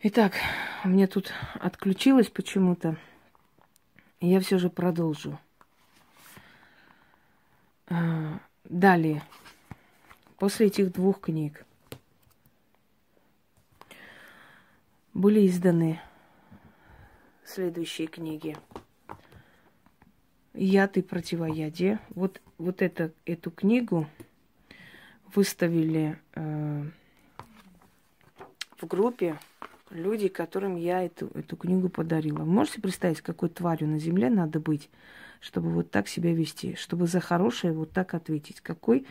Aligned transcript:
Итак, 0.00 0.34
мне 0.84 1.08
тут 1.08 1.32
отключилось 1.54 2.28
почему-то. 2.28 2.96
Я 4.20 4.38
все 4.38 4.56
же 4.56 4.70
продолжу. 4.70 5.40
А, 7.88 8.38
далее, 8.62 9.24
после 10.36 10.68
этих 10.68 10.92
двух 10.92 11.20
книг 11.20 11.66
были 15.14 15.44
изданы 15.48 16.00
следующие 17.44 18.06
книги. 18.06 18.56
Яд 20.54 20.96
и 20.96 21.02
противоядие. 21.02 21.98
Вот, 22.10 22.40
вот 22.56 22.82
это, 22.82 23.12
эту 23.24 23.50
книгу 23.50 24.08
выставили 25.34 26.20
э, 26.36 26.84
в 28.76 28.86
группе 28.86 29.36
люди, 29.90 30.28
которым 30.28 30.76
я 30.76 31.02
эту, 31.02 31.30
эту 31.34 31.56
книгу 31.56 31.88
подарила. 31.88 32.44
можете 32.44 32.80
представить, 32.80 33.20
какой 33.20 33.48
тварью 33.48 33.88
на 33.88 33.98
земле 33.98 34.30
надо 34.30 34.60
быть, 34.60 34.88
чтобы 35.40 35.70
вот 35.70 35.90
так 35.90 36.08
себя 36.08 36.32
вести, 36.32 36.74
чтобы 36.74 37.06
за 37.06 37.20
хорошее 37.20 37.72
вот 37.72 37.92
так 37.92 38.14
ответить? 38.14 38.60
Какой, 38.60 39.06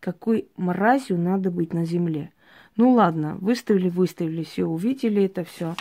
какой 0.00 0.48
мразью 0.56 1.18
надо 1.18 1.50
быть 1.50 1.72
на 1.72 1.84
земле? 1.84 2.32
Ну 2.76 2.92
ладно, 2.92 3.36
выставили, 3.40 3.88
выставили, 3.88 4.44
все, 4.44 4.64
увидели 4.64 5.24
это 5.24 5.44
все. 5.44 5.74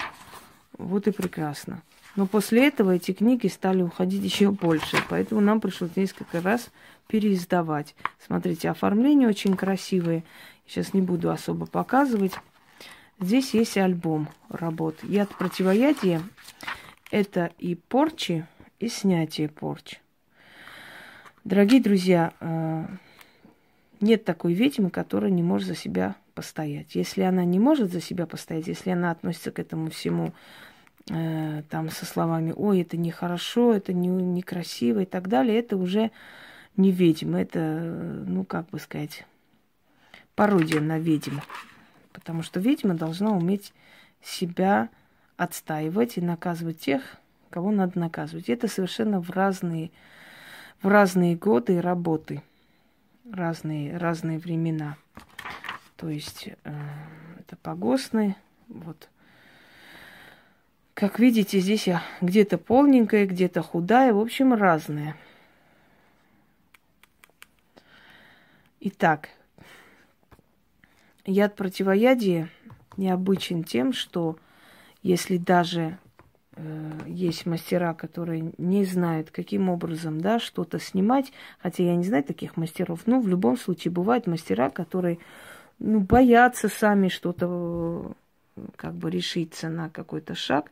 Вот 0.78 1.08
и 1.08 1.12
прекрасно. 1.12 1.82
Но 2.16 2.26
после 2.26 2.68
этого 2.68 2.96
эти 2.96 3.14
книги 3.14 3.48
стали 3.48 3.82
уходить 3.82 4.24
еще 4.24 4.52
больше, 4.52 4.98
поэтому 5.10 5.40
нам 5.40 5.62
пришлось 5.62 5.96
несколько 5.96 6.42
раз 6.42 6.70
переиздавать. 7.08 7.96
Смотрите, 8.20 8.70
оформление 8.70 9.30
очень 9.30 9.56
красивое. 9.56 10.24
Сейчас 10.68 10.94
не 10.94 11.02
буду 11.02 11.32
особо 11.32 11.66
показывать. 11.66 12.34
Здесь 13.22 13.54
есть 13.54 13.78
альбом 13.78 14.30
работ. 14.50 14.98
Яд 15.04 15.30
противоядия– 15.38 16.24
это 17.12 17.52
и 17.60 17.76
порчи, 17.76 18.48
и 18.80 18.88
снятие 18.88 19.48
порч. 19.48 20.00
Дорогие 21.44 21.82
друзья, 21.82 22.34
э, 22.40 22.86
нет 24.00 24.26
такой 24.26 24.54
ведьмы, 24.54 24.90
которая 24.90 25.30
не 25.30 25.44
может 25.44 25.68
за 25.68 25.76
себя 25.76 26.16
постоять. 26.34 26.96
Если 26.96 27.22
она 27.22 27.46
не 27.46 27.60
может 27.60 27.92
за 27.92 28.02
себя 28.02 28.26
постоять, 28.26 28.66
если 28.66 28.90
она 28.90 29.12
относится 29.12 29.52
к 29.52 29.60
этому 29.60 29.92
всему 29.92 30.34
э, 31.12 31.62
там 31.70 31.92
со 31.92 32.08
словами 32.08 32.56
«Ой, 32.58 32.82
это 32.82 32.98
нехорошо, 32.98 33.72
это 33.72 33.94
не, 33.94 34.08
некрасиво» 34.08 35.02
и 35.02 35.06
так 35.06 35.28
далее, 35.28 35.60
это 35.60 35.78
уже 35.78 36.10
не 36.76 36.92
ведьма, 36.92 37.42
это, 37.42 37.60
ну, 38.26 38.46
как 38.46 38.68
бы 38.72 38.80
сказать, 38.80 39.28
пародия 40.34 40.82
на 40.82 40.98
ведьму. 40.98 41.42
Потому 42.14 42.44
что 42.44 42.60
ведьма 42.60 42.94
должна 42.94 43.32
уметь 43.32 43.74
себя 44.22 44.90
отстаивать 45.38 46.18
и 46.18 46.22
наказывать 46.22 46.80
тех, 46.80 47.02
кого 47.50 47.72
надо 47.72 48.00
наказывать. 48.00 48.50
Это 48.50 48.68
совершенно 48.68 49.20
в 49.22 49.30
разные, 49.30 49.92
в 50.82 50.88
разные 50.88 51.36
годы 51.36 51.82
работы, 51.82 52.44
разные, 53.32 53.98
разные 53.98 54.40
времена. 54.40 54.98
То 55.96 56.10
есть 56.10 56.50
э, 56.64 56.74
это 57.40 57.56
погостные, 57.58 58.36
вот. 58.68 59.10
Как 60.94 61.20
видите, 61.20 61.60
здесь 61.60 61.88
я 61.88 62.04
где-то 62.22 62.58
полненькая, 62.58 63.26
где-то 63.26 63.62
худая, 63.62 64.14
в 64.14 64.20
общем, 64.20 64.54
разная. 64.54 65.16
Итак, 68.82 69.30
Яд 71.26 71.56
противоядия 71.56 72.50
необычен 72.98 73.64
тем, 73.64 73.94
что 73.94 74.38
если 75.04 75.38
даже 75.38 75.98
э, 76.56 76.92
есть 77.08 77.46
мастера, 77.46 77.94
которые 77.94 78.54
не 78.58 78.86
знают, 78.86 79.32
каким 79.32 79.70
образом 79.70 80.20
да, 80.20 80.40
что-то 80.40 80.80
снимать, 80.80 81.32
хотя 81.60 81.84
я 81.84 81.96
не 81.96 82.04
знаю 82.04 82.24
таких 82.24 82.58
мастеров, 82.58 83.02
но 83.06 83.20
в 83.20 83.28
любом 83.28 83.58
случае 83.58 83.92
бывают 83.92 84.28
мастера, 84.28 84.70
которые 84.70 85.20
ну, 85.80 86.00
боятся 86.00 86.70
сами 86.70 87.08
что-то 87.08 88.14
как 88.76 88.96
бы 88.96 89.10
решиться 89.10 89.70
на 89.70 89.90
какой-то 89.90 90.36
шаг, 90.36 90.72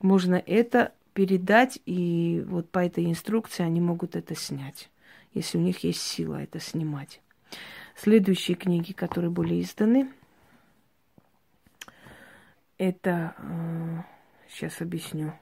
можно 0.00 0.34
это 0.34 0.92
передать, 1.12 1.80
и 1.84 2.44
вот 2.46 2.70
по 2.70 2.78
этой 2.78 3.04
инструкции 3.06 3.62
они 3.62 3.80
могут 3.80 4.16
это 4.16 4.34
снять, 4.34 4.90
если 5.34 5.58
у 5.58 5.60
них 5.60 5.84
есть 5.84 6.00
сила 6.00 6.42
это 6.42 6.60
снимать. 6.60 7.20
Следующие 8.02 8.56
книги, 8.56 8.92
которые 8.92 9.30
были 9.30 9.60
изданы, 9.60 10.10
это, 12.78 13.34
э, 13.36 14.02
сейчас 14.48 14.80
объясню, 14.80 15.34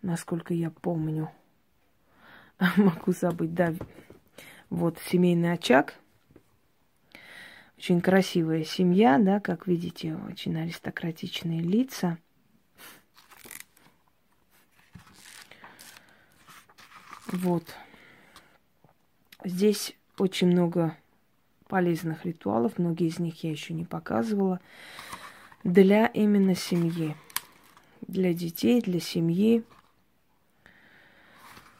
насколько 0.00 0.54
я 0.54 0.70
помню, 0.70 1.30
могу 2.78 3.12
забыть, 3.12 3.52
да, 3.52 3.74
вот 4.70 4.98
семейный 5.00 5.52
очаг, 5.52 5.96
очень 7.76 8.00
красивая 8.00 8.64
семья, 8.64 9.18
да, 9.18 9.38
как 9.38 9.66
видите, 9.66 10.16
очень 10.16 10.56
аристократичные 10.58 11.60
лица. 11.60 12.16
Вот. 17.26 17.64
Здесь 19.44 19.94
очень 20.16 20.46
много 20.46 20.96
полезных 21.68 22.24
ритуалов, 22.24 22.78
многие 22.78 23.06
из 23.06 23.18
них 23.18 23.44
я 23.44 23.50
еще 23.50 23.74
не 23.74 23.84
показывала, 23.84 24.60
для 25.62 26.06
именно 26.06 26.54
семьи, 26.54 27.14
для 28.06 28.32
детей, 28.32 28.80
для 28.80 29.00
семьи. 29.00 29.62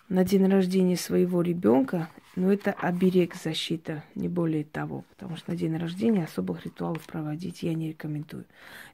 На 0.08 0.24
день 0.24 0.46
рождения 0.46 0.96
своего 0.96 1.42
ребенка, 1.42 2.08
но 2.34 2.50
это 2.50 2.72
оберег, 2.72 3.34
защита, 3.34 4.04
не 4.14 4.28
более 4.28 4.64
того, 4.64 5.04
потому 5.10 5.36
что 5.36 5.50
на 5.50 5.56
день 5.56 5.76
рождения 5.76 6.24
особых 6.24 6.64
ритуалов 6.64 7.04
проводить 7.06 7.62
я 7.62 7.74
не 7.74 7.88
рекомендую. 7.88 8.46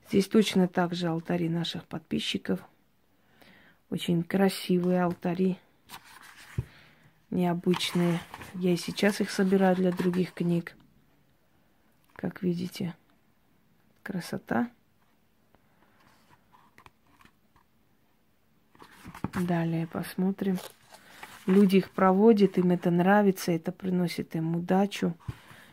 Здесь 0.08 0.26
точно 0.26 0.66
так 0.66 0.94
же 0.94 1.06
алтари 1.06 1.48
наших 1.48 1.84
подписчиков, 1.84 2.60
очень 3.90 4.24
красивые 4.24 5.02
алтари, 5.02 5.56
необычные. 7.30 8.20
Я 8.54 8.72
и 8.72 8.76
сейчас 8.76 9.20
их 9.20 9.30
собираю 9.30 9.76
для 9.76 9.92
других 9.92 10.32
книг. 10.32 10.74
Как 12.24 12.42
видите, 12.42 12.96
красота. 14.02 14.70
Далее 19.34 19.86
посмотрим. 19.86 20.56
Люди 21.44 21.76
их 21.76 21.90
проводят, 21.90 22.56
им 22.56 22.70
это 22.70 22.90
нравится, 22.90 23.52
это 23.52 23.72
приносит 23.72 24.34
им 24.36 24.56
удачу, 24.56 25.14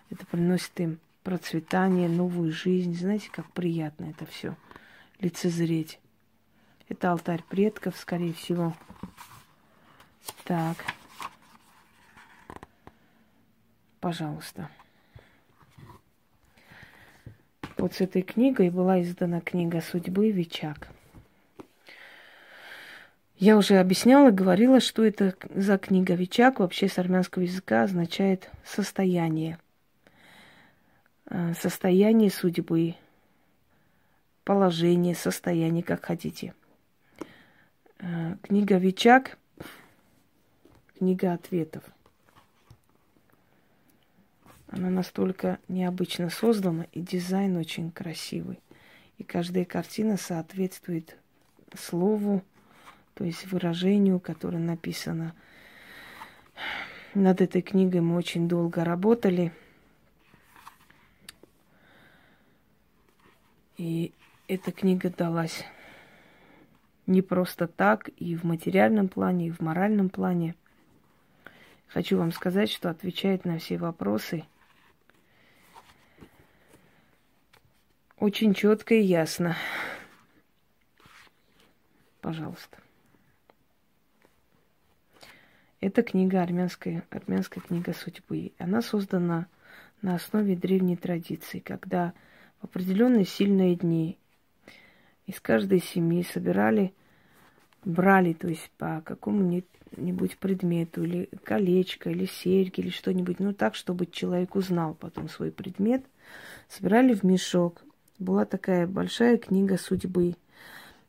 это 0.09 0.25
приносит 0.25 0.77
им 0.81 0.99
процветание, 1.23 2.09
новую 2.09 2.51
жизнь. 2.51 2.97
Знаете, 2.97 3.29
как 3.31 3.49
приятно 3.53 4.07
это 4.07 4.25
все 4.25 4.57
лицезреть. 5.19 6.01
Это 6.89 7.13
алтарь 7.13 7.43
предков, 7.43 7.95
скорее 7.95 8.33
всего. 8.33 8.75
Так. 10.43 10.75
Пожалуйста. 14.01 14.69
Вот 17.81 17.95
с 17.95 18.01
этой 18.01 18.21
книгой 18.21 18.69
была 18.69 19.01
издана 19.01 19.41
книга 19.41 19.81
«Судьбы 19.81 20.29
Вичак». 20.29 20.87
Я 23.37 23.57
уже 23.57 23.79
объясняла, 23.79 24.29
говорила, 24.29 24.79
что 24.79 25.03
это 25.03 25.33
за 25.55 25.79
книга 25.79 26.13
Вичак 26.13 26.59
вообще 26.59 26.87
с 26.87 26.99
армянского 26.99 27.41
языка 27.41 27.81
означает 27.81 28.51
состояние. 28.63 29.57
Э, 31.25 31.55
состояние 31.59 32.29
судьбы, 32.29 32.93
положение, 34.43 35.15
состояние, 35.15 35.81
как 35.81 36.05
хотите. 36.05 36.53
Э, 37.97 38.35
книга 38.43 38.77
Вичак, 38.77 39.39
книга 40.99 41.33
ответов– 41.33 41.83
она 44.71 44.89
настолько 44.89 45.59
необычно 45.67 46.29
создана, 46.29 46.85
и 46.93 47.01
дизайн 47.01 47.57
очень 47.57 47.91
красивый. 47.91 48.59
И 49.17 49.23
каждая 49.23 49.65
картина 49.65 50.15
соответствует 50.15 51.17
слову, 51.77 52.41
то 53.13 53.25
есть 53.25 53.51
выражению, 53.51 54.21
которое 54.21 54.59
написано. 54.59 55.35
Над 57.13 57.41
этой 57.41 57.61
книгой 57.61 57.99
мы 57.99 58.15
очень 58.15 58.47
долго 58.47 58.85
работали. 58.85 59.51
И 63.77 64.13
эта 64.47 64.71
книга 64.71 65.09
далась 65.09 65.65
не 67.07 67.21
просто 67.21 67.67
так, 67.67 68.09
и 68.15 68.37
в 68.37 68.45
материальном 68.45 69.09
плане, 69.09 69.47
и 69.47 69.51
в 69.51 69.59
моральном 69.59 70.07
плане. 70.07 70.55
Хочу 71.87 72.17
вам 72.17 72.31
сказать, 72.31 72.71
что 72.71 72.89
отвечает 72.89 73.43
на 73.43 73.57
все 73.57 73.77
вопросы– 73.77 74.45
очень 78.21 78.53
четко 78.53 78.93
и 78.93 79.01
ясно. 79.01 79.57
пожалуйста. 82.21 82.77
Это 85.79 86.03
книга 86.03 86.43
армянская, 86.43 87.03
армянская 87.09 87.63
книга 87.63 87.93
судьбы. 87.93 88.51
Она 88.59 88.83
создана 88.83 89.47
на 90.03 90.13
основе 90.13 90.55
древней 90.55 90.97
традиции, 90.97 91.57
когда 91.57 92.13
в 92.59 92.65
определенные 92.65 93.25
сильные 93.25 93.75
дни 93.75 94.19
из 95.25 95.41
каждой 95.41 95.81
семьи 95.81 96.21
собирали, 96.21 96.93
брали, 97.83 98.33
то 98.33 98.47
есть 98.47 98.69
по 98.77 99.01
какому-нибудь 99.03 100.37
предмету, 100.37 101.03
или 101.03 101.27
колечко, 101.43 102.11
или 102.11 102.25
серьги, 102.25 102.81
или 102.81 102.89
что-нибудь, 102.91 103.39
ну 103.39 103.51
так, 103.51 103.73
чтобы 103.73 104.05
человек 104.05 104.53
узнал 104.53 104.93
потом 104.93 105.27
свой 105.27 105.51
предмет, 105.51 106.05
собирали 106.69 107.15
в 107.15 107.23
мешок. 107.23 107.83
Была 108.21 108.45
такая 108.45 108.85
большая 108.85 109.39
книга 109.39 109.77
судьбы, 109.79 110.35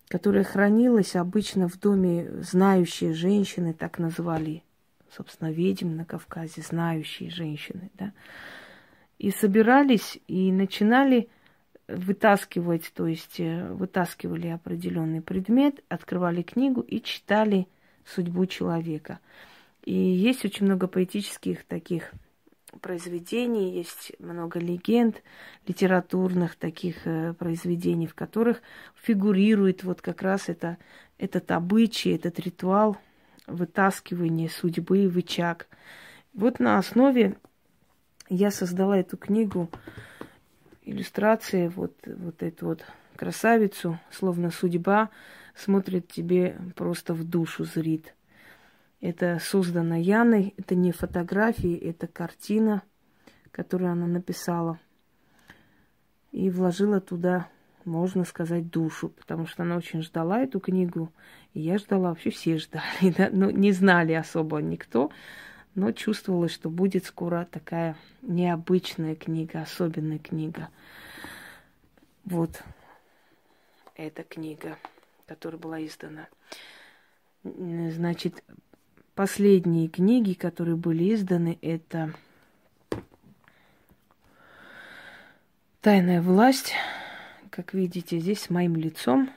которая 0.08 0.44
хранилась 0.44 1.14
обычно 1.14 1.68
в 1.68 1.78
доме 1.78 2.26
знающие 2.40 3.12
женщины, 3.12 3.74
так 3.74 3.98
называли, 3.98 4.62
собственно, 5.14 5.52
ведьм 5.52 5.94
на 5.94 6.06
Кавказе, 6.06 6.62
знающие 6.62 7.28
женщины, 7.28 7.90
да. 7.98 8.14
И 9.18 9.30
собирались 9.30 10.18
и 10.26 10.50
начинали 10.50 11.28
вытаскивать, 11.86 12.90
то 12.94 13.06
есть 13.06 13.38
э, 13.38 13.70
вытаскивали 13.74 14.48
определенный 14.48 15.20
предмет, 15.20 15.84
открывали 15.90 16.40
книгу 16.40 16.80
и 16.80 17.02
читали 17.02 17.68
судьбу 18.06 18.46
человека. 18.46 19.20
И 19.84 19.92
есть 19.92 20.46
очень 20.46 20.64
много 20.64 20.86
поэтических 20.86 21.64
таких 21.64 22.10
произведений, 22.80 23.76
есть 23.76 24.12
много 24.18 24.58
легенд 24.58 25.22
литературных 25.66 26.56
таких 26.56 27.06
э, 27.06 27.34
произведений, 27.34 28.06
в 28.06 28.14
которых 28.14 28.62
фигурирует 28.94 29.84
вот 29.84 30.00
как 30.00 30.22
раз 30.22 30.48
это, 30.48 30.78
этот 31.18 31.50
обычай, 31.50 32.10
этот 32.10 32.38
ритуал 32.40 32.96
вытаскивания 33.46 34.48
судьбы 34.48 35.08
в 35.08 35.18
очаг. 35.18 35.68
Вот 36.34 36.60
на 36.60 36.78
основе 36.78 37.36
я 38.28 38.50
создала 38.50 38.98
эту 38.98 39.16
книгу 39.16 39.68
иллюстрации, 40.84 41.68
вот, 41.68 41.94
вот 42.06 42.42
эту 42.42 42.66
вот 42.66 42.84
красавицу, 43.16 43.98
словно 44.10 44.50
судьба 44.50 45.10
смотрит 45.54 46.08
тебе 46.08 46.58
просто 46.74 47.14
в 47.14 47.24
душу, 47.24 47.64
зрит. 47.64 48.14
Это 49.02 49.40
создано 49.40 49.96
Яной, 49.96 50.54
это 50.56 50.76
не 50.76 50.92
фотографии, 50.92 51.76
это 51.76 52.06
картина, 52.06 52.84
которую 53.50 53.90
она 53.90 54.06
написала. 54.06 54.78
И 56.30 56.48
вложила 56.50 57.00
туда, 57.00 57.48
можно 57.84 58.24
сказать, 58.24 58.70
душу, 58.70 59.08
потому 59.08 59.46
что 59.46 59.64
она 59.64 59.76
очень 59.76 60.02
ждала 60.02 60.40
эту 60.40 60.60
книгу. 60.60 61.12
И 61.52 61.60
я 61.60 61.78
ждала, 61.78 62.10
вообще 62.10 62.30
все 62.30 62.58
ждали, 62.58 63.10
да? 63.18 63.28
но 63.32 63.50
не 63.50 63.72
знали 63.72 64.12
особо 64.12 64.58
никто, 64.62 65.10
но 65.74 65.90
чувствовалось, 65.90 66.52
что 66.52 66.70
будет 66.70 67.04
скоро 67.04 67.48
такая 67.50 67.96
необычная 68.22 69.16
книга, 69.16 69.62
особенная 69.62 70.20
книга. 70.20 70.68
Вот 72.24 72.62
эта 73.96 74.22
книга, 74.22 74.78
которая 75.26 75.58
была 75.58 75.84
издана. 75.84 76.28
Значит, 77.42 78.44
последние 79.14 79.88
книги, 79.88 80.32
которые 80.34 80.76
были 80.76 81.14
изданы, 81.14 81.58
это 81.62 82.12
Тайная 85.82 86.22
власть. 86.22 86.74
Как 87.50 87.74
видите, 87.74 88.20
здесь 88.20 88.42
с 88.42 88.50
моим 88.50 88.76
лицом 88.76 89.28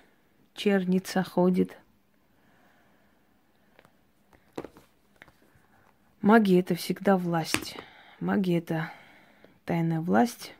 черница 0.54 1.24
ходит. 1.24 1.76
Магия 6.22 6.60
это 6.60 6.76
всегда 6.76 7.18
власть. 7.18 7.78
Магия 8.20 8.60
это 8.60 8.92
тайная 9.66 10.02
власть. 10.02 10.54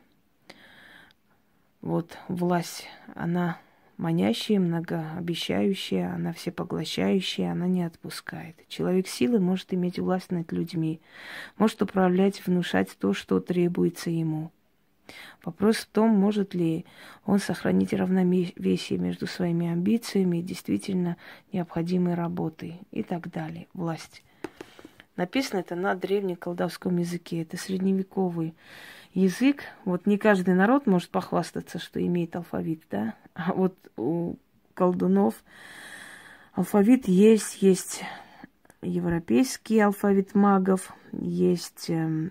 Вот 1.82 2.18
власть, 2.26 2.88
она 3.14 3.60
манящая, 3.96 4.60
многообещающая, 4.60 6.14
она 6.14 6.32
всепоглощающая, 6.32 7.52
она 7.52 7.66
не 7.66 7.82
отпускает. 7.82 8.56
Человек 8.68 9.08
силы 9.08 9.40
может 9.40 9.72
иметь 9.72 9.98
власть 9.98 10.30
над 10.30 10.52
людьми, 10.52 11.00
может 11.56 11.82
управлять, 11.82 12.46
внушать 12.46 12.96
то, 12.98 13.12
что 13.12 13.40
требуется 13.40 14.10
ему. 14.10 14.50
Вопрос 15.44 15.76
в 15.76 15.86
том, 15.86 16.10
может 16.10 16.54
ли 16.54 16.84
он 17.24 17.38
сохранить 17.38 17.92
равновесие 17.92 18.98
между 18.98 19.26
своими 19.26 19.68
амбициями 19.68 20.38
и 20.38 20.42
действительно 20.42 21.16
необходимой 21.52 22.14
работой 22.14 22.80
и 22.90 23.02
так 23.02 23.30
далее. 23.30 23.68
Власть. 23.72 24.24
Написано 25.14 25.60
это 25.60 25.76
на 25.76 25.94
древнем 25.94 26.36
колдовском 26.36 26.98
языке. 26.98 27.42
Это 27.42 27.56
средневековый 27.56 28.54
язык. 29.16 29.62
Вот 29.84 30.06
не 30.06 30.18
каждый 30.18 30.54
народ 30.54 30.86
может 30.86 31.10
похвастаться, 31.10 31.78
что 31.78 32.04
имеет 32.04 32.36
алфавит, 32.36 32.82
да? 32.90 33.14
А 33.34 33.54
вот 33.54 33.74
у 33.96 34.36
колдунов 34.74 35.42
алфавит 36.52 37.08
есть, 37.08 37.62
есть 37.62 38.04
европейский 38.82 39.80
алфавит 39.80 40.34
магов, 40.34 40.92
есть 41.12 41.88
э, 41.88 42.30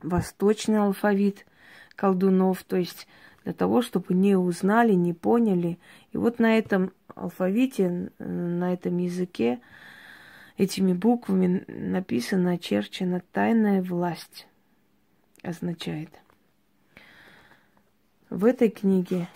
восточный 0.00 0.78
алфавит 0.78 1.44
колдунов, 1.96 2.62
то 2.62 2.76
есть 2.76 3.08
для 3.42 3.52
того, 3.52 3.82
чтобы 3.82 4.14
не 4.14 4.36
узнали, 4.36 4.92
не 4.92 5.12
поняли. 5.12 5.80
И 6.12 6.16
вот 6.16 6.38
на 6.38 6.58
этом 6.58 6.92
алфавите, 7.16 8.12
на 8.18 8.72
этом 8.72 8.98
языке 8.98 9.58
этими 10.56 10.92
буквами 10.92 11.64
написано, 11.66 12.52
очерчена 12.52 13.20
тайная 13.32 13.82
власть 13.82 14.46
означает. 15.48 16.10
В 18.30 18.44
этой 18.44 18.68
книге 18.68 19.28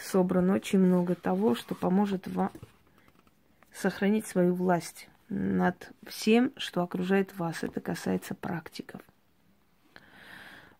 собрано 0.00 0.54
очень 0.54 0.78
много 0.78 1.14
того, 1.14 1.54
что 1.54 1.74
поможет 1.74 2.26
вам 2.26 2.50
сохранить 3.72 4.26
свою 4.26 4.54
власть 4.54 5.08
над 5.28 5.92
всем, 6.06 6.52
что 6.56 6.82
окружает 6.82 7.36
вас. 7.38 7.62
Это 7.62 7.80
касается 7.80 8.34
практиков. 8.34 9.00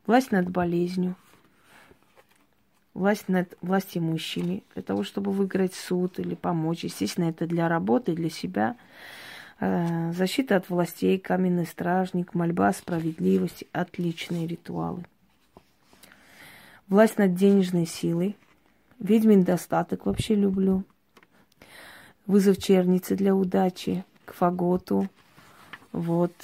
Власть 0.07 0.33
над 0.33 0.51
болезнью, 0.51 1.15
власть 2.93 3.29
над 3.29 3.57
власть 3.61 3.97
имущими, 3.97 4.65
для 4.75 4.83
того, 4.83 5.05
чтобы 5.05 5.31
выиграть 5.31 5.75
суд 5.75 6.19
или 6.19 6.35
помочь. 6.35 6.85
Естественно, 6.85 7.27
это 7.27 7.47
для 7.47 7.69
работы, 7.69 8.15
для 8.15 8.31
себя. 8.31 8.77
Э, 9.65 10.11
защита 10.13 10.57
от 10.57 10.69
властей, 10.69 11.21
каменный 11.21 11.67
стражник, 11.67 12.35
мольба 12.35 12.67
о 12.67 12.73
справедливости, 12.73 13.69
отличные 13.71 14.49
ритуалы. 14.49 15.05
Власть 16.89 17.17
над 17.17 17.37
денежной 17.37 17.87
силой. 17.87 18.37
Ведьмин 18.99 19.45
достаток 19.45 20.05
вообще 20.05 20.35
люблю. 20.35 20.83
Вызов 22.27 22.59
черницы 22.59 23.15
для 23.15 23.37
удачи, 23.37 24.05
к 24.25 24.33
фаготу. 24.33 25.09
Вот, 25.93 26.35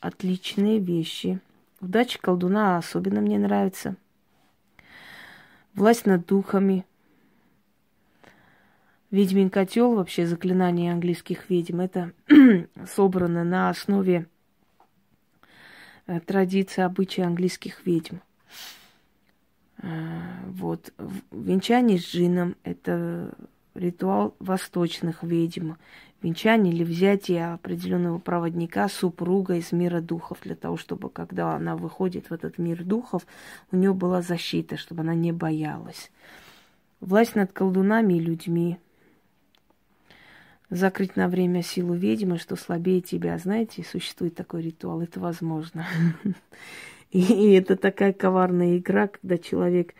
отличные 0.00 0.78
вещи. 0.78 1.40
Удача 1.82 2.18
колдуна 2.18 2.78
особенно 2.78 3.20
мне 3.20 3.38
нравится. 3.38 3.94
Власть 5.74 6.06
над 6.06 6.24
духами– 6.24 6.86
Ведьмин 9.14 9.48
котел, 9.48 9.94
вообще 9.94 10.26
заклинание 10.26 10.92
английских 10.92 11.48
ведьм, 11.48 11.78
это 11.78 12.10
собрано 12.96 13.44
на 13.44 13.70
основе 13.70 14.26
э, 16.08 16.18
традиции, 16.18 16.82
обычаи 16.82 17.20
английских 17.20 17.86
ведьм. 17.86 18.16
Э, 19.78 19.88
вот. 20.48 20.92
Венчание 21.30 21.98
с 22.00 22.12
джином– 22.12 22.56
это 22.64 23.32
ритуал 23.76 24.34
восточных 24.40 25.22
ведьм. 25.22 25.74
Венчание 26.20 26.74
или 26.74 26.82
взятие 26.82 27.52
определенного 27.52 28.18
проводника, 28.18 28.88
супруга 28.88 29.54
из 29.54 29.70
мира 29.70 30.00
духов, 30.00 30.38
для 30.42 30.56
того, 30.56 30.76
чтобы, 30.76 31.08
когда 31.08 31.52
она 31.52 31.76
выходит 31.76 32.30
в 32.30 32.32
этот 32.32 32.58
мир 32.58 32.82
духов, 32.82 33.24
у 33.70 33.76
нее 33.76 33.94
была 33.94 34.22
защита, 34.22 34.76
чтобы 34.76 35.02
она 35.02 35.14
не 35.14 35.30
боялась. 35.30 36.10
Власть 36.98 37.36
над 37.36 37.52
колдунами 37.52 38.14
и 38.14 38.18
людьми– 38.18 38.78
закрыть 40.70 41.16
на 41.16 41.28
время 41.28 41.62
силу 41.62 41.94
ведьмы, 41.94 42.38
что 42.38 42.56
слабее 42.56 43.00
тебя. 43.00 43.38
Знаете, 43.38 43.84
существует 43.84 44.34
такой 44.34 44.62
ритуал, 44.62 45.00
это 45.02 45.20
возможно. 45.20 45.86
И 47.10 47.52
это 47.52 47.76
такая 47.76 48.12
коварная 48.12 48.78
игра, 48.78 49.06
когда 49.06 49.38
человек 49.38 49.94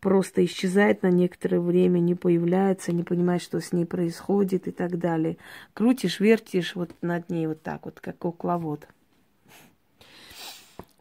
просто 0.00 0.44
исчезает 0.44 1.02
на 1.02 1.10
некоторое 1.10 1.60
время, 1.60 1.98
не 1.98 2.14
появляется, 2.14 2.92
не 2.92 3.02
понимает, 3.02 3.42
что 3.42 3.60
с 3.60 3.72
ней 3.72 3.86
происходит 3.86 4.68
и 4.68 4.70
так 4.70 4.98
далее. 4.98 5.38
Крутишь, 5.72 6.20
вертишь 6.20 6.74
вот 6.74 6.90
над 7.02 7.30
ней 7.30 7.46
вот 7.46 7.62
так 7.62 7.84
вот, 7.84 8.00
как 8.00 8.18
кукловод. 8.18 8.86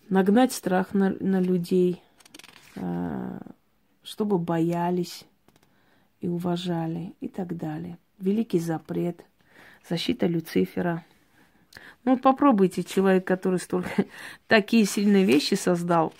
Нагнать 0.09 0.53
страх 0.53 0.93
на, 0.93 1.09
на 1.19 1.41
людей, 1.41 2.01
а, 2.75 3.41
чтобы 4.03 4.37
боялись 4.37 5.25
и 6.21 6.27
уважали 6.27 7.13
и 7.19 7.27
так 7.27 7.57
далее. 7.57 7.97
Великий 8.23 8.59
запрет, 8.59 9.23
защита 9.87 10.25
Люцифера. 10.27 11.05
Ну, 12.05 12.17
попробуйте, 12.17 12.83
человек, 12.83 13.25
который 13.25 13.59
столько 13.59 14.05
такие 14.47 14.85
сильные 14.85 15.25
вещи 15.25 15.53
создал, 15.55 16.13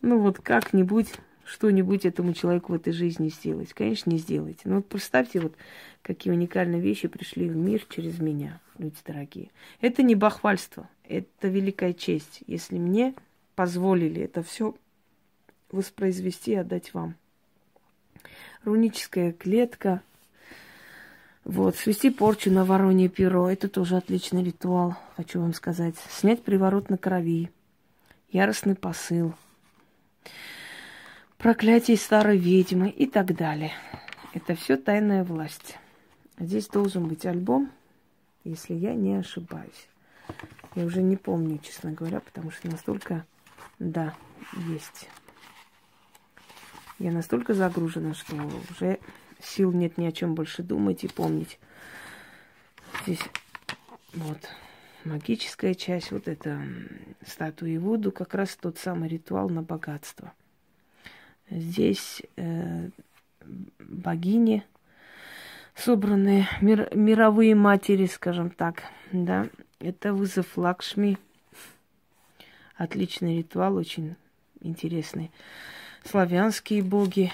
ну 0.00 0.18
вот 0.18 0.38
как-нибудь 0.38 1.08
что-нибудь 1.44 2.06
этому 2.06 2.32
человеку 2.32 2.72
в 2.72 2.76
этой 2.76 2.92
жизни 2.92 3.28
сделать. 3.28 3.72
Конечно, 3.74 4.10
не 4.10 4.18
сделаете. 4.18 4.62
Но 4.64 4.76
вот 4.76 4.88
представьте, 4.88 5.40
вот 5.40 5.54
какие 6.02 6.32
уникальные 6.32 6.80
вещи 6.80 7.08
пришли 7.08 7.48
в 7.48 7.56
мир 7.56 7.84
через 7.88 8.18
меня, 8.18 8.60
люди 8.78 8.96
дорогие. 9.06 9.50
Это 9.80 10.02
не 10.02 10.14
бахвальство, 10.14 10.88
это 11.06 11.48
великая 11.48 11.92
честь, 11.92 12.42
если 12.46 12.78
мне 12.78 13.14
позволили 13.54 14.22
это 14.22 14.42
все 14.42 14.74
воспроизвести 15.70 16.52
и 16.52 16.56
отдать 16.56 16.94
вам. 16.94 17.14
Руническая 18.64 19.32
клетка. 19.32 20.02
Вот, 21.44 21.76
свести 21.76 22.10
порчу 22.10 22.50
на 22.50 22.64
воронье 22.64 23.08
перо. 23.08 23.50
Это 23.50 23.68
тоже 23.68 23.96
отличный 23.96 24.42
ритуал, 24.42 24.96
хочу 25.16 25.40
вам 25.40 25.52
сказать. 25.52 25.94
Снять 26.10 26.42
приворот 26.42 26.88
на 26.88 26.96
крови. 26.96 27.50
Яростный 28.30 28.74
посыл 28.74 29.34
проклятий 31.44 31.98
старой 31.98 32.38
ведьмы 32.38 32.88
и 32.88 33.06
так 33.06 33.36
далее. 33.36 33.72
Это 34.32 34.54
все 34.54 34.78
тайная 34.78 35.24
власть. 35.24 35.76
Здесь 36.38 36.68
должен 36.68 37.06
быть 37.06 37.26
альбом, 37.26 37.70
если 38.44 38.72
я 38.72 38.94
не 38.94 39.16
ошибаюсь. 39.16 39.88
Я 40.74 40.86
уже 40.86 41.02
не 41.02 41.18
помню, 41.18 41.58
честно 41.58 41.92
говоря, 41.92 42.20
потому 42.20 42.50
что 42.50 42.70
настолько, 42.70 43.26
да, 43.78 44.14
есть. 44.68 45.10
Я 46.98 47.12
настолько 47.12 47.52
загружена, 47.52 48.14
что 48.14 48.36
уже 48.70 48.98
сил 49.44 49.72
нет 49.72 49.98
ни 49.98 50.06
о 50.06 50.12
чем 50.12 50.34
больше 50.34 50.62
думать 50.62 51.04
и 51.04 51.08
помнить. 51.08 51.58
Здесь 53.02 53.20
вот 54.12 54.38
магическая 55.04 55.74
часть, 55.74 56.10
вот 56.10 56.28
это 56.28 56.60
статуи 57.26 57.76
Вуду, 57.76 58.12
как 58.12 58.34
раз 58.34 58.56
тот 58.56 58.78
самый 58.78 59.08
ритуал 59.08 59.48
на 59.48 59.62
богатство– 59.62 60.32
Здесь 61.50 62.22
э, 62.36 62.88
богини, 63.78 64.64
собранные 65.74 66.48
мир, 66.60 66.88
мировые 66.94 67.54
матери, 67.54 68.06
скажем 68.06 68.50
так, 68.50 68.82
да. 69.12 69.48
Это 69.78 70.14
вызов 70.14 70.56
Лакшми. 70.56 71.18
Отличный 72.76 73.38
ритуал, 73.38 73.76
очень 73.76 74.16
интересный. 74.60 75.30
Славянские 76.04 76.82
боги. 76.82 77.30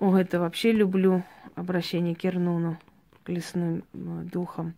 О, 0.00 0.16
это 0.16 0.40
вообще 0.40 0.72
люблю 0.72 1.22
обращение 1.54 2.16
к 2.16 2.24
Ернуну, 2.24 2.78
к 3.22 3.28
лесным 3.28 3.84
э, 3.92 3.98
духам. 4.32 4.74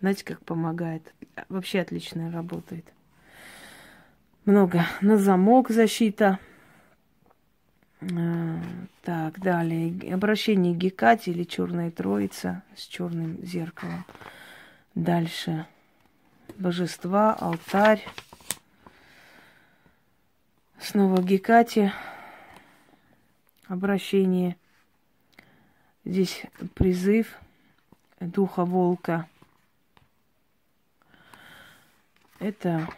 Знаете, 0.00 0.24
как 0.24 0.44
помогает? 0.44 1.14
Вообще 1.48 1.80
отлично 1.80 2.32
работает 2.32 2.86
много. 4.46 4.86
На 5.02 5.18
замок 5.18 5.70
защита. 5.70 6.38
А, 8.00 8.60
так, 9.02 9.38
далее. 9.40 10.14
Обращение 10.14 10.72
Гекати 10.72 11.30
или 11.30 11.44
Черная 11.44 11.90
Троица 11.90 12.62
с 12.74 12.86
черным 12.86 13.44
зеркалом. 13.44 14.06
Дальше. 14.94 15.66
Божества, 16.56 17.34
алтарь. 17.34 18.06
Снова 20.78 21.20
Гекати. 21.20 21.92
Обращение. 23.68 24.56
Здесь 26.04 26.42
призыв 26.74 27.36
духа 28.20 28.64
волка. 28.64 29.28
Это 32.38 32.88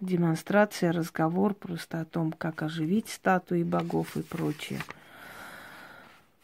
демонстрация, 0.00 0.90
разговор 0.90 1.54
просто 1.54 2.00
о 2.00 2.04
том, 2.04 2.32
как 2.32 2.62
оживить 2.62 3.08
статуи 3.08 3.62
богов 3.62 4.16
и 4.16 4.22
прочее. 4.22 4.80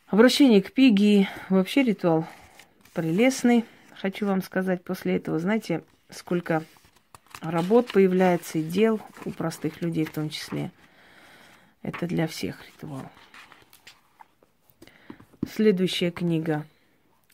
Обращение 0.07 0.63
к 0.63 0.73
Пиги. 0.73 1.29
Вообще 1.49 1.83
ритуал 1.83 2.27
прелестный. 2.95 3.65
Хочу 4.01 4.27
вам 4.27 4.43
сказать 4.43 4.85
после 4.85 5.17
этого, 5.17 5.41
знаете, 5.41 5.83
сколько 6.09 6.63
работ 7.41 7.91
появляется 7.93 8.59
и 8.59 8.63
дел 8.63 9.01
у 9.25 9.31
простых 9.31 9.83
людей 9.83 10.05
в 10.05 10.13
том 10.13 10.31
числе. 10.31 10.71
Это 11.83 12.07
для 12.07 12.29
всех 12.29 12.65
ритуал. 12.67 13.11
Следующая 15.53 16.13
книга 16.13 16.65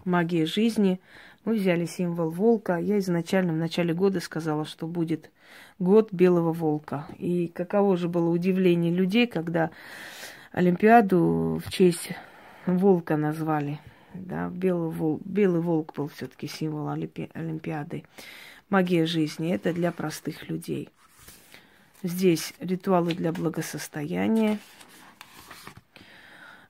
«Магия 0.06 0.46
жизни». 0.46 1.00
Мы 1.44 1.56
взяли 1.56 1.84
символ 1.84 2.30
волка. 2.30 2.78
Я 2.78 2.98
изначально 2.98 3.52
в 3.52 3.56
начале 3.56 3.92
года 3.92 4.20
сказала, 4.20 4.64
что 4.64 4.86
будет 4.86 5.30
год 5.78 6.14
белого 6.14 6.54
волка. 6.54 7.06
И 7.18 7.48
каково 7.48 7.98
же 7.98 8.08
было 8.08 8.30
удивление 8.30 8.90
людей, 8.90 9.26
когда 9.26 9.70
Олимпиаду 10.52 11.60
в 11.62 11.70
честь 11.70 12.12
волка 12.64 13.18
назвали. 13.18 13.80
Да, 14.14 14.48
белый 14.48 14.90
волк, 14.90 15.20
белый 15.26 15.60
волк 15.60 15.94
был 15.94 16.08
все-таки 16.08 16.46
символ 16.46 16.88
Олимпиады. 16.88 18.04
Магия 18.70 19.04
жизни 19.04 19.52
это 19.52 19.74
для 19.74 19.92
простых 19.92 20.48
людей. 20.48 20.88
Здесь 22.02 22.54
ритуалы 22.60 23.12
для 23.12 23.32
благосостояния, 23.32 24.58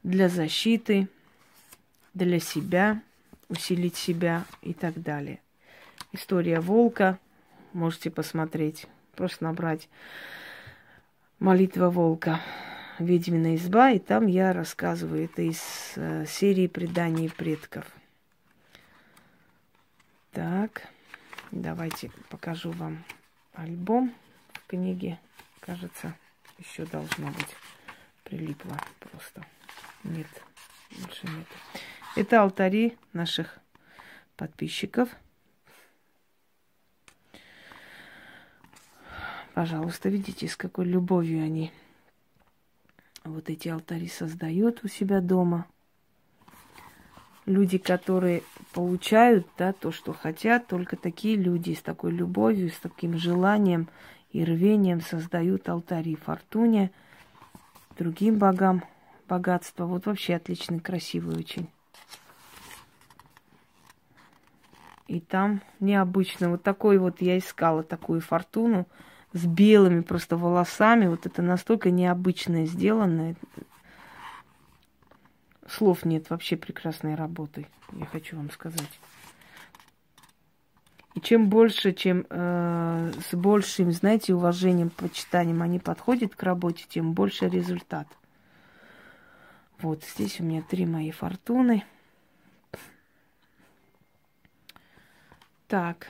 для 0.03 0.29
защиты, 0.29 1.09
для 2.17 2.41
себя, 2.41 3.03
усилить 3.49 3.97
себя 3.97 4.47
и 4.63 4.73
так 4.73 5.01
далее. 5.01 5.39
История 6.13 6.61
волка 6.61 7.19
можете 7.75 8.11
посмотреть. 8.11 8.87
Просто 9.15 9.45
набрать 9.45 9.89
«Молитва 11.39 11.91
волка», 11.91 12.41
«Ведьмина 12.99 13.55
изба», 13.57 13.91
и 13.91 13.99
там 13.99 14.27
я 14.27 14.55
рассказываю 14.55 15.25
это 15.25 15.43
из 15.43 15.63
э, 15.97 16.25
серии 16.27 16.67
преданий 16.67 17.31
предков. 17.31 17.85
Так, 20.33 20.89
давайте 21.51 22.11
покажу 22.31 22.71
вам 22.71 23.05
альбом 23.53 24.15
в 24.55 24.67
книге. 24.69 25.19
Кажется, 25.61 26.15
еще 26.59 26.87
должно 26.87 27.27
быть 27.27 27.55
прилипло 28.25 28.79
просто. 29.01 29.45
Нет, 30.05 30.29
больше 30.91 31.27
нет. 31.27 31.47
Это 32.17 32.43
алтари 32.43 32.97
наших 33.13 33.59
подписчиков– 34.37 35.11
Пожалуйста, 39.57 40.11
видите, 40.11 40.49
с 40.49 40.55
какой 40.55 40.85
любовью 40.85 41.43
они 41.43 41.73
вот 43.25 43.49
эти 43.49 43.71
алтари 43.71 44.07
создают 44.07 44.85
у 44.85 44.89
себя 44.89 45.23
дома. 45.23 45.67
Люди, 47.47 47.79
которые 47.79 48.43
получают 48.75 49.47
да, 49.57 49.73
то, 49.73 49.93
что 49.93 50.13
хотят, 50.13 50.67
только 50.67 50.97
такие 50.97 51.37
люди 51.37 51.73
с 51.73 51.81
такой 51.81 52.13
любовью, 52.13 52.69
с 52.69 52.79
таким 52.79 53.17
желанием 53.17 53.89
и 54.31 54.45
рвением 54.45 55.01
создают 55.01 55.71
алтари 55.71 56.17
фортуне, 56.17 56.91
другим 57.97 58.37
богам 58.37 58.85
богатства. 59.27 59.87
Вот 59.87 60.05
вообще 60.05 60.35
отличный, 60.35 60.81
красивый 60.81 61.35
очень. 61.35 61.71
И 65.09 65.21
там 65.21 65.63
необычно. 65.81 66.51
Вот 66.51 66.63
такой 66.63 66.99
вот 66.99 67.21
я 67.21 67.39
искала 67.39 67.83
такую 67.83 68.21
фортуну 68.21 68.87
с 69.33 69.45
белыми 69.47 70.01
просто 70.01 70.37
волосами. 70.37 71.07
Вот 71.07 71.27
это 71.27 71.43
настолько 71.43 71.91
необычное 71.91 72.67
сделанное. 72.67 73.37
Слов 75.69 76.05
нет, 76.05 76.31
вообще 76.31 76.57
прекрасной 76.57 77.17
работы, 77.17 77.67
я 77.93 78.07
хочу 78.07 78.37
вам 78.37 78.51
сказать. 78.51 79.01
И 81.15 81.21
чем 81.21 81.49
больше, 81.49 81.93
чем 81.93 82.27
э, 82.29 83.13
с 83.29 83.35
большим, 83.35 83.91
знаете, 83.91 84.35
уважением, 84.35 84.91
почитанием 84.91 85.63
они 85.63 85.79
подходят 85.79 86.37
к 86.37 86.43
работе, 86.43 86.85
тем 86.89 87.15
больше 87.15 87.49
результат. 87.49 88.07
Вот 89.81 90.05
здесь 90.05 90.41
у 90.41 90.45
меня 90.45 90.63
три 90.63 90.87
мои 90.87 91.11
фортуны. 91.11 91.85
Так, 95.69 96.07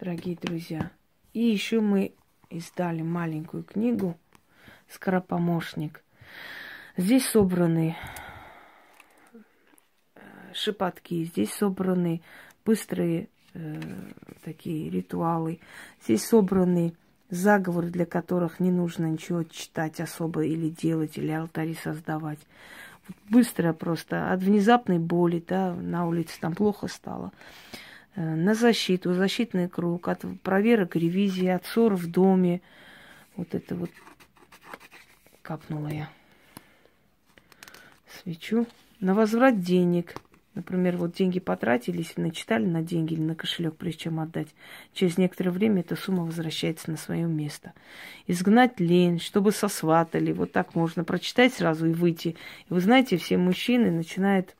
дорогие 0.00 0.34
друзья, 0.34 0.90
и 1.32 1.44
еще 1.44 1.80
мы 1.80 2.12
издали 2.50 3.02
маленькую 3.02 3.62
книгу 3.62 4.18
«Скоропомощник». 4.88 6.02
Здесь 6.96 7.24
собраны 7.24 7.96
э, 10.16 10.18
шепотки, 10.54 11.22
здесь 11.22 11.52
собраны 11.52 12.20
быстрые 12.64 13.28
э, 13.54 13.80
такие 14.44 14.90
ритуалы, 14.90 15.60
здесь 16.02 16.26
собраны 16.26 16.96
заговоры, 17.30 17.90
для 17.90 18.06
которых 18.06 18.58
не 18.58 18.72
нужно 18.72 19.06
ничего 19.06 19.44
читать 19.44 20.00
особо 20.00 20.44
или 20.44 20.68
делать, 20.68 21.16
или 21.16 21.30
алтари 21.30 21.74
создавать. 21.74 22.40
Быстро 23.28 23.72
просто 23.72 24.32
от 24.32 24.40
внезапной 24.40 24.98
боли, 24.98 25.42
да, 25.46 25.74
на 25.74 26.06
улице 26.06 26.38
там 26.40 26.54
плохо 26.54 26.86
стало. 26.86 27.32
Э, 28.14 28.34
на 28.34 28.54
защиту, 28.54 29.14
защитный 29.14 29.68
круг, 29.68 30.08
от 30.08 30.24
проверок, 30.42 30.96
ревизии, 30.96 31.48
от 31.48 31.66
ссор 31.66 31.94
в 31.94 32.10
доме. 32.10 32.62
Вот 33.36 33.54
это 33.54 33.74
вот 33.74 33.90
капнула 35.42 35.88
я 35.88 36.08
свечу. 38.22 38.66
На 39.00 39.14
возврат 39.14 39.60
денег– 39.60 40.14
Например, 40.54 40.98
вот 40.98 41.14
деньги 41.14 41.40
потратились, 41.40 42.12
начитали 42.16 42.66
на 42.66 42.82
деньги 42.82 43.14
или 43.14 43.22
на 43.22 43.34
кошелек, 43.34 43.74
прежде 43.76 44.00
чем 44.00 44.20
отдать. 44.20 44.48
Через 44.92 45.16
некоторое 45.16 45.50
время 45.50 45.80
эта 45.80 45.96
сумма 45.96 46.24
возвращается 46.24 46.90
на 46.90 46.98
свое 46.98 47.26
место. 47.26 47.72
Изгнать 48.26 48.78
лень, 48.78 49.18
чтобы 49.18 49.52
сосватали. 49.52 50.32
Вот 50.32 50.52
так 50.52 50.74
можно 50.74 51.04
прочитать 51.04 51.54
сразу 51.54 51.86
и 51.86 51.94
выйти. 51.94 52.36
И 52.68 52.74
вы 52.74 52.80
знаете, 52.80 53.16
все 53.16 53.38
мужчины 53.38 53.90
начинают 53.90 54.54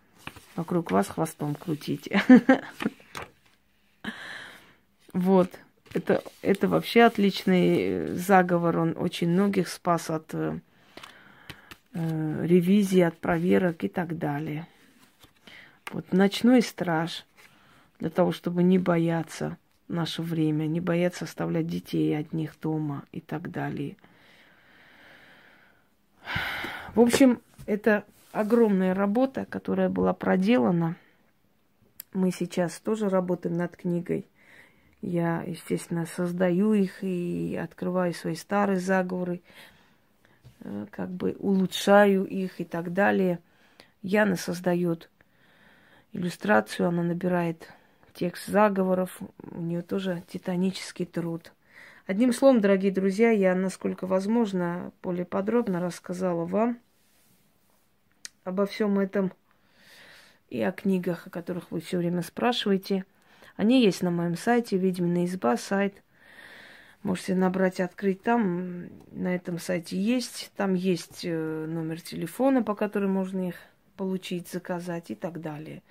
вокруг 0.57 0.91
вас 0.91 1.09
хвостом 1.09 1.55
крутить. 1.55 2.09
Вот. 5.15 5.51
Это, 5.93 6.23
это 6.41 6.69
вообще 6.69 7.03
отличный 7.03 7.77
э, 7.77 8.15
заговор. 8.15 8.79
Он 8.79 8.95
очень 8.97 9.29
многих 9.29 9.69
спас 9.69 10.09
от 10.09 10.33
э, 10.33 10.59
э 11.93 12.47
ревизии, 12.47 13.01
от 13.01 13.19
проверок 13.19 13.85
и 13.85 13.89
так 13.89 14.17
далее. 14.17 14.67
Вот 15.91 16.12
ночной 16.12 16.62
страж 16.62 17.27
для 17.99 18.11
того, 18.11 18.33
чтобы 18.33 18.62
не 18.62 18.79
бояться 18.79 19.59
наше 19.89 20.23
время, 20.23 20.67
не 20.67 20.81
бояться 20.81 21.25
оставлять 21.25 21.67
детей 21.67 22.17
одних 22.17 22.59
дома 22.61 23.05
и 23.12 23.21
так 23.21 23.51
далее. 23.51 23.97
В 26.95 27.01
общем, 27.01 27.41
это 27.67 28.05
огромная 28.33 28.95
работа, 28.95 29.45
которая 29.45 29.89
была 29.89 30.12
проделана. 30.12 30.97
Мы 32.12 32.31
сейчас 32.31 32.79
тоже 32.81 33.09
работаем 33.09 33.57
над 33.57 33.77
книгой. 33.77 34.27
Я, 35.01 35.43
естественно, 35.47 36.07
создаю 36.07 36.75
их 36.75 37.03
и 37.03 37.59
открываю 37.61 38.15
свои 38.15 38.37
старые 38.37 38.79
заговоры, 38.79 39.43
э, 40.61 40.87
как 40.91 41.11
бы 41.11 41.35
улучшаю 41.39 42.25
их 42.25 42.61
и 42.61 42.65
так 42.65 42.93
далее. 42.93 43.41
Яна 44.03 44.37
создает 44.37 45.11
иллюстрацию, 46.12 46.88
она 46.88 47.02
набирает 47.02 47.69
текст 48.14 48.47
заговоров, 48.47 49.19
у 49.50 49.61
нее 49.61 49.83
тоже 49.83 50.23
титанический 50.28 51.07
труд. 51.07 51.52
Одним 52.07 52.33
словом, 52.33 52.61
дорогие 52.61 52.92
друзья, 52.92 53.31
я, 53.31 53.54
насколько 53.54 54.07
возможно, 54.07 54.92
более 55.02 55.25
подробно 55.25 55.81
рассказала 55.81 56.45
вам 56.45 56.78
обо 58.45 58.66
всем 58.66 58.99
этом 58.99 59.33
и 60.50 60.61
о 60.61 60.73
книгах, 60.73 61.26
о 61.26 61.31
которых 61.31 61.71
вы 61.71 61.81
все 61.81 61.99
время 61.99 62.23
спрашиваете. 62.23 63.04
Они 63.57 63.83
есть 63.83 64.02
на 64.02 64.11
моем 64.11 64.37
сайте, 64.37 64.76
Ведьмина 64.76 65.25
изба, 65.25 65.57
сайт. 65.57 66.02
Можете 67.02 67.35
набрать, 67.35 67.81
открыть 67.81 68.23
там. 68.23 68.88
На 69.11 69.35
этом 69.35 69.59
сайте 69.59 69.97
есть. 69.97 70.52
Там 70.57 70.75
есть 70.75 71.21
э, 71.25 71.66
номер 71.66 72.00
телефона, 72.00 72.62
по 72.62 72.75
которому 72.75 73.14
можно 73.14 73.49
их 73.49 73.57
получить, 73.97 74.49
заказать 74.49 75.11
и 75.11 75.14
так 75.14 75.40
далее. 75.40 75.83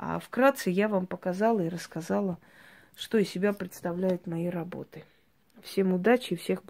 А 0.00 0.20
вкратце 0.20 0.70
я 0.70 0.88
вам 0.88 1.08
показала 1.08 1.60
и 1.60 1.68
рассказала, 1.68 2.38
что 2.94 3.18
из 3.18 3.28
себя 3.28 3.52
представляют 3.52 4.28
мои 4.28 4.46
работы. 4.46 5.02
Всем 5.60 5.92
удачи 5.92 6.34
и 6.34 6.36
всех 6.36 6.62